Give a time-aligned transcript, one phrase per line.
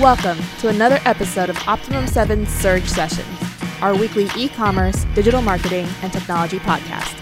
[0.00, 3.26] Welcome to another episode of Optimum 7 Surge Sessions,
[3.82, 7.18] our weekly e commerce, digital marketing, and technology podcast.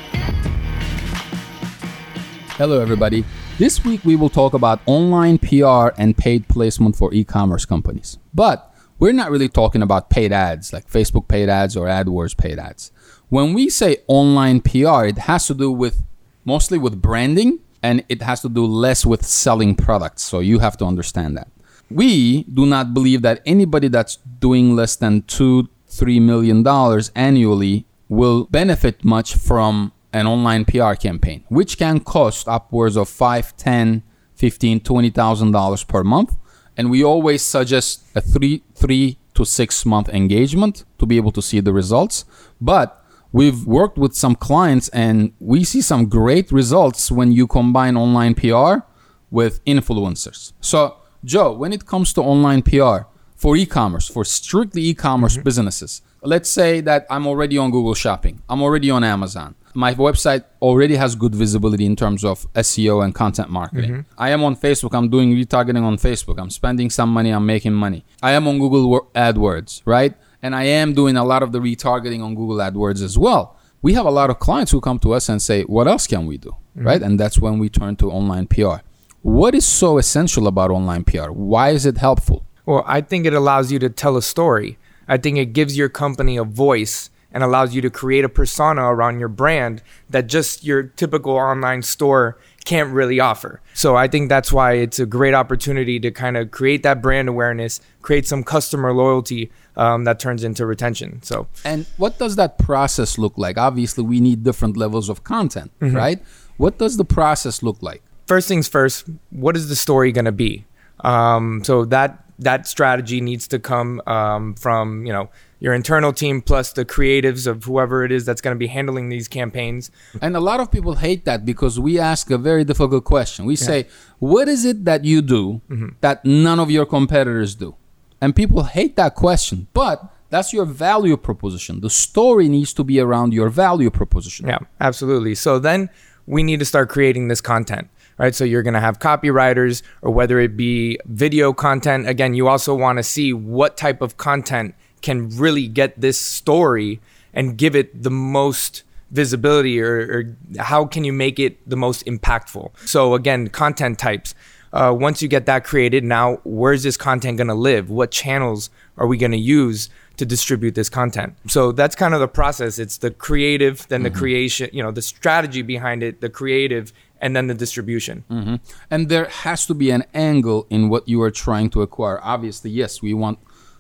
[2.58, 3.24] Hello, everybody.
[3.56, 8.18] This week we will talk about online PR and paid placement for e commerce companies.
[8.34, 12.58] But we're not really talking about paid ads like Facebook paid ads or AdWords paid
[12.58, 12.92] ads.
[13.30, 16.02] When we say online PR, it has to do with
[16.44, 20.24] mostly with branding and it has to do less with selling products.
[20.24, 21.48] So you have to understand that.
[21.90, 27.86] We do not believe that anybody that's doing less than two, three million dollars annually
[28.08, 34.02] will benefit much from an online PR campaign, which can cost upwards of five, ten,
[34.34, 36.36] fifteen, twenty thousand dollars per month.
[36.76, 41.42] And we always suggest a three, three to six month engagement to be able to
[41.42, 42.24] see the results.
[42.60, 47.96] But we've worked with some clients and we see some great results when you combine
[47.96, 48.86] online PR
[49.30, 50.52] with influencers.
[50.60, 52.98] So Joe, when it comes to online PR
[53.34, 55.42] for e-commerce, for strictly e-commerce mm-hmm.
[55.42, 59.56] businesses, let's say that I'm already on Google Shopping, I'm already on Amazon.
[59.74, 63.90] My website already has good visibility in terms of SEO and content marketing.
[63.90, 64.20] Mm-hmm.
[64.22, 66.38] I am on Facebook, I'm doing retargeting on Facebook.
[66.38, 68.04] I'm spending some money, I'm making money.
[68.22, 70.14] I am on Google AdWords, right?
[70.42, 73.56] And I am doing a lot of the retargeting on Google AdWords as well.
[73.82, 76.26] We have a lot of clients who come to us and say, "What else can
[76.26, 76.86] we do?" Mm-hmm.
[76.86, 77.02] Right?
[77.02, 78.85] And that's when we turn to online PR.
[79.26, 81.30] What is so essential about online PR?
[81.32, 82.46] Why is it helpful?
[82.64, 84.78] Well, I think it allows you to tell a story.
[85.08, 88.84] I think it gives your company a voice and allows you to create a persona
[88.84, 93.60] around your brand that just your typical online store can't really offer.
[93.74, 97.28] So I think that's why it's a great opportunity to kind of create that brand
[97.28, 101.20] awareness, create some customer loyalty um, that turns into retention.
[101.24, 103.58] So and what does that process look like?
[103.58, 105.96] Obviously, we need different levels of content, mm-hmm.
[105.96, 106.22] right?
[106.58, 108.02] What does the process look like?
[108.26, 110.64] First things first, what is the story going to be?
[111.00, 116.42] Um, so that that strategy needs to come um, from you know your internal team
[116.42, 119.90] plus the creatives of whoever it is that's going to be handling these campaigns.
[120.20, 123.46] And a lot of people hate that because we ask a very difficult question.
[123.46, 123.66] We yeah.
[123.66, 123.86] say,
[124.18, 125.88] "What is it that you do mm-hmm.
[126.00, 127.74] that none of your competitors do?"
[128.20, 131.80] And people hate that question, but that's your value proposition.
[131.80, 134.48] The story needs to be around your value proposition.
[134.48, 135.34] Yeah, absolutely.
[135.34, 135.90] So then
[136.26, 137.88] we need to start creating this content
[138.18, 138.34] right?
[138.34, 142.08] So you're going to have copywriters or whether it be video content.
[142.08, 147.00] Again, you also want to see what type of content can really get this story
[147.32, 152.04] and give it the most visibility or, or how can you make it the most
[152.06, 152.70] impactful.
[152.86, 154.34] So again, content types.
[154.72, 157.88] Uh, once you get that created, now where's this content going to live?
[157.88, 158.68] What channels
[158.98, 161.36] are we going to use to distribute this content?
[161.46, 162.78] So that's kind of the process.
[162.78, 164.12] It's the creative, then mm-hmm.
[164.12, 168.24] the creation, you know, the strategy behind it, the creative, and then the distribution.
[168.30, 168.56] Mm-hmm.
[168.90, 172.20] And there has to be an angle in what you are trying to acquire.
[172.22, 173.38] Obviously, yes, we want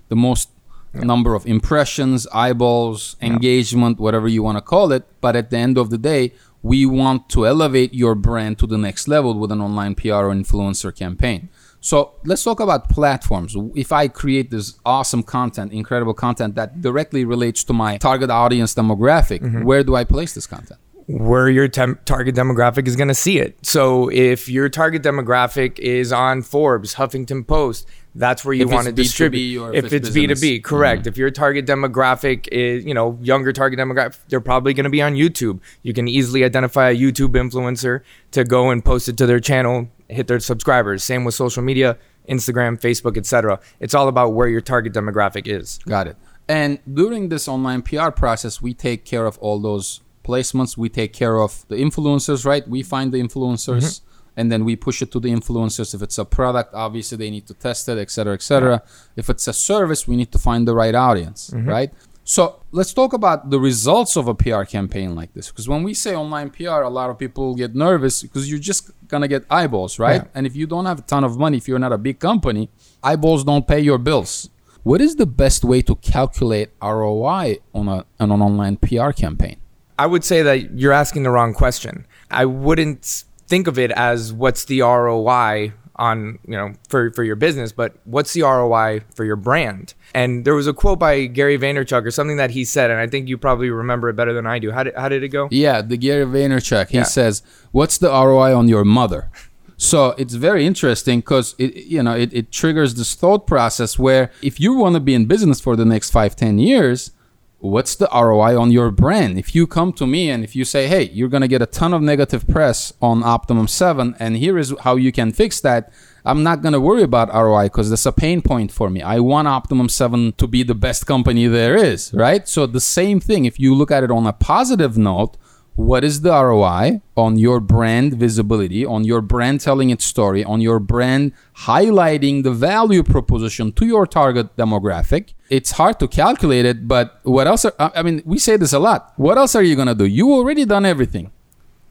[0.08, 0.50] the most
[0.94, 1.02] yeah.
[1.02, 5.04] number of impressions, eyeballs, engagement, whatever you want to call it.
[5.20, 6.32] But at the end of the day,
[6.62, 10.34] we want to elevate your brand to the next level with an online PR or
[10.34, 11.48] influencer campaign.
[11.86, 13.54] So let's talk about platforms.
[13.76, 18.74] If I create this awesome content, incredible content that directly relates to my target audience
[18.74, 19.62] demographic, mm-hmm.
[19.62, 20.80] where do I place this content?
[21.08, 23.64] where your tem- target demographic is going to see it.
[23.64, 27.86] So if your target demographic is on Forbes, Huffington Post,
[28.16, 29.72] that's where you want to distribute.
[29.72, 31.02] if, if, it's B two B, correct.
[31.02, 31.08] Mm-hmm.
[31.10, 35.00] If your target demographic is, you know, younger target demographic, they're probably going to be
[35.00, 35.60] on YouTube.
[35.82, 38.00] You can easily identify a YouTube influencer
[38.32, 41.04] to go and post it to their channel, hit their subscribers.
[41.04, 43.60] Same with social media, Instagram, Facebook, etc.
[43.80, 45.78] It's all about where your target demographic is.
[45.86, 46.16] Got it.
[46.48, 50.76] And during this online PR process, we take care of all those placements.
[50.76, 52.66] We take care of the influencers, right?
[52.68, 53.82] We find the influencers.
[53.82, 54.06] Mm-hmm.
[54.38, 55.94] And then we push it to the influencers.
[55.94, 58.82] If it's a product, obviously they need to test it, et cetera, et cetera.
[58.84, 59.12] Yeah.
[59.16, 61.66] If it's a service, we need to find the right audience, mm-hmm.
[61.66, 61.90] right?
[62.28, 65.48] So let's talk about the results of a PR campaign like this.
[65.48, 68.90] Because when we say online PR, a lot of people get nervous because you're just
[69.06, 70.22] gonna get eyeballs, right?
[70.22, 70.28] Yeah.
[70.34, 72.68] And if you don't have a ton of money, if you're not a big company,
[73.00, 74.50] eyeballs don't pay your bills.
[74.82, 79.58] What is the best way to calculate ROI on, a, on an online PR campaign?
[79.96, 82.08] I would say that you're asking the wrong question.
[82.28, 87.36] I wouldn't think of it as what's the ROI on, you know, for, for your
[87.36, 89.94] business, but what's the ROI for your brand?
[90.14, 93.06] And there was a quote by Gary Vaynerchuk or something that he said, and I
[93.06, 94.70] think you probably remember it better than I do.
[94.70, 95.48] How did, how did it go?
[95.50, 97.04] Yeah, the Gary Vaynerchuk, he yeah.
[97.04, 99.30] says, what's the ROI on your mother?
[99.76, 104.30] So it's very interesting because it you know it, it triggers this thought process where
[104.40, 107.10] if you want to be in business for the next five, ten years,
[107.58, 109.38] what's the ROI on your brand?
[109.38, 111.66] If you come to me and if you say, hey, you're going to get a
[111.66, 115.92] ton of negative press on Optimum 7, and here is how you can fix that,
[116.24, 119.00] I'm not going to worry about ROI because that's a pain point for me.
[119.00, 122.46] I want Optimum 7 to be the best company there is, right?
[122.48, 125.36] So the same thing, if you look at it on a positive note,
[125.76, 130.62] what is the ROI on your brand visibility, on your brand telling its story, on
[130.62, 135.34] your brand highlighting the value proposition to your target demographic?
[135.50, 137.66] It's hard to calculate it, but what else?
[137.66, 139.12] Are, I mean, we say this a lot.
[139.16, 140.06] What else are you going to do?
[140.06, 141.30] You already done everything.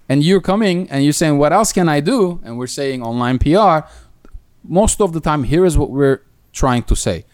[0.09, 2.41] And you're coming and you're saying, What else can I do?
[2.43, 3.87] And we're saying online PR.
[4.63, 6.21] Most of the time, here is what we're
[6.53, 7.25] trying to say.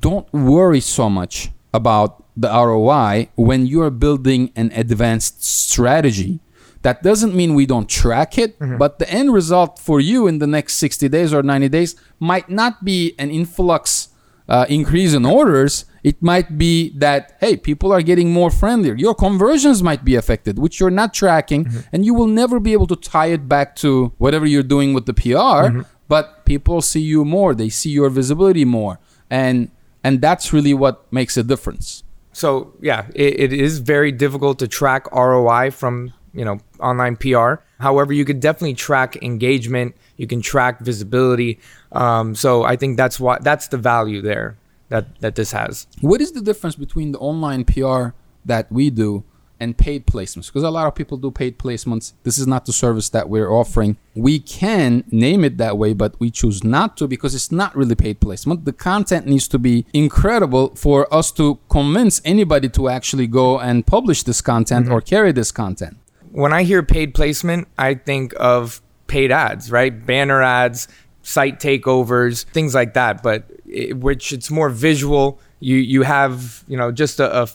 [0.00, 6.40] Don't worry so much about the ROI when you are building an advanced strategy.
[6.82, 8.76] That doesn't mean we don't track it, mm-hmm.
[8.76, 12.50] but the end result for you in the next 60 days or 90 days might
[12.50, 14.08] not be an influx
[14.48, 15.86] uh, increase in orders.
[16.02, 18.94] It might be that, hey, people are getting more friendlier.
[18.94, 21.80] Your conversions might be affected, which you're not tracking, mm-hmm.
[21.92, 25.06] and you will never be able to tie it back to whatever you're doing with
[25.06, 25.72] the PR.
[25.72, 25.80] Mm-hmm.
[26.06, 29.00] But people see you more, they see your visibility more.
[29.30, 29.70] And
[30.04, 32.04] and that's really what makes a difference.
[32.34, 37.54] So yeah, it, it is very difficult to track ROI from you know online PR.
[37.78, 39.96] However, you could definitely track engagement.
[40.16, 41.60] You can track visibility.
[41.92, 44.58] Um, so I think that's what that's the value there
[44.88, 45.86] that that this has.
[46.00, 48.08] What is the difference between the online PR
[48.44, 49.24] that we do
[49.60, 52.12] and paid placements because a lot of people do paid placements.
[52.22, 53.96] This is not the service that we're offering.
[54.14, 57.94] We can name it that way, but we choose not to because it's not really
[57.94, 58.64] paid placement.
[58.64, 63.86] The content needs to be incredible for us to convince anybody to actually go and
[63.86, 64.94] publish this content mm-hmm.
[64.94, 65.96] or carry this content.
[66.30, 70.04] When I hear paid placement, I think of paid ads, right?
[70.04, 70.88] Banner ads,
[71.22, 75.40] site takeovers, things like that, but it, which it's more visual.
[75.60, 77.48] You you have, you know, just a, a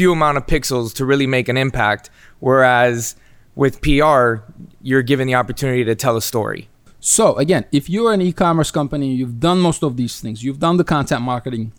[0.00, 2.08] few amount of pixels to really make an impact.
[2.38, 3.16] Whereas
[3.54, 4.36] with PR,
[4.80, 6.70] you're given the opportunity to tell a story.
[7.00, 10.42] So again, if you're an e-commerce company, you've done most of these things.
[10.42, 11.72] You've done the content marketing.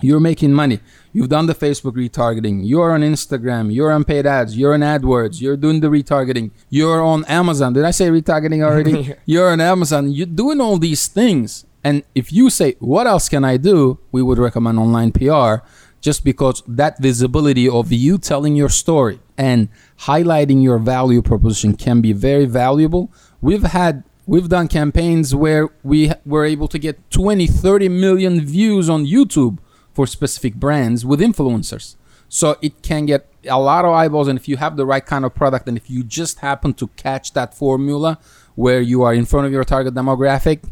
[0.00, 0.80] You're making money.
[1.12, 2.62] You've done the Facebook retargeting.
[2.64, 3.74] You're on Instagram.
[3.74, 4.56] You're on paid ads.
[4.56, 5.42] You're on AdWords.
[5.42, 6.52] You're doing the retargeting.
[6.70, 7.74] You're on Amazon.
[7.74, 9.14] Did I say retargeting already?
[9.26, 10.10] you're on Amazon.
[10.10, 11.66] You're doing all these things.
[11.84, 13.98] And if you say, what else can I do?
[14.10, 15.66] We would recommend online PR
[16.00, 19.68] just because that visibility of you telling your story and
[20.00, 23.10] highlighting your value proposition can be very valuable.
[23.40, 28.88] We've had we've done campaigns where we were able to get 20 30 million views
[28.88, 29.58] on YouTube
[29.92, 31.96] for specific brands with influencers.
[32.28, 35.24] So it can get a lot of eyeballs and if you have the right kind
[35.24, 38.18] of product and if you just happen to catch that formula
[38.54, 40.70] where you are in front of your target demographic,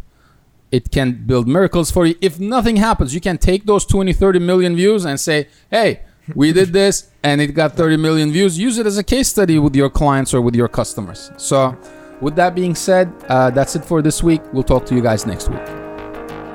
[0.70, 2.14] it can build miracles for you.
[2.20, 6.00] If nothing happens, you can take those 20, 30 million views and say, hey,
[6.34, 8.58] we did this and it got 30 million views.
[8.58, 11.30] Use it as a case study with your clients or with your customers.
[11.36, 11.76] So,
[12.20, 14.40] with that being said, uh, that's it for this week.
[14.52, 15.66] We'll talk to you guys next week.